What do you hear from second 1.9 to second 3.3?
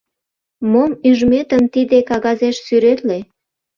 кагазеш сӱретле.